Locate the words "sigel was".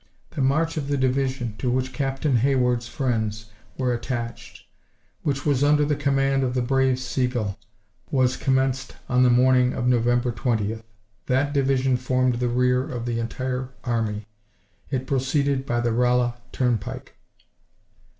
6.97-8.35